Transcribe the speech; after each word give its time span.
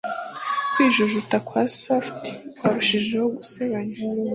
Kwijujuta 0.73 1.35
kwa 1.47 1.61
surf 1.77 2.05
kwarushijeho 2.59 3.25
gusebanya 3.37 3.95